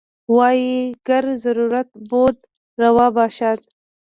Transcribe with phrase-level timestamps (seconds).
[0.35, 0.75] وايي
[1.07, 2.37] ګر ضرورت بود
[2.81, 3.59] روا باشد.